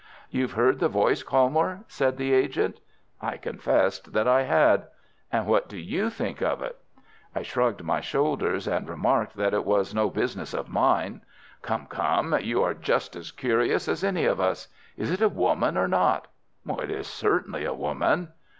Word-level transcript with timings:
"You've 0.31 0.53
heard 0.53 0.79
the 0.79 0.89
voice, 0.89 1.21
Colmore?" 1.21 1.81
said 1.87 2.17
the 2.17 2.33
agent. 2.33 2.79
I 3.21 3.37
confessed 3.37 4.13
that 4.13 4.27
I 4.27 4.41
had. 4.41 4.87
"And 5.31 5.45
what 5.45 5.69
do 5.69 5.77
you 5.77 6.09
think 6.09 6.41
of 6.41 6.59
it?" 6.63 6.79
I 7.35 7.43
shrugged 7.43 7.83
my 7.83 8.01
shoulders, 8.01 8.67
and 8.67 8.89
remarked 8.89 9.35
that 9.37 9.53
it 9.53 9.63
was 9.63 9.93
no 9.93 10.09
business 10.09 10.55
of 10.55 10.69
mine. 10.69 11.21
"Come, 11.61 11.85
come, 11.85 12.35
you 12.41 12.63
are 12.63 12.73
just 12.73 13.15
as 13.15 13.29
curious 13.29 13.87
as 13.87 14.03
any 14.03 14.25
of 14.25 14.39
us. 14.41 14.69
Is 14.97 15.11
it 15.11 15.21
a 15.21 15.29
woman 15.29 15.77
or 15.77 15.87
not?" 15.87 16.27
"It 16.67 16.89
is 16.89 17.05
certainly 17.05 17.63
a 17.63 17.73
woman." 17.75 18.29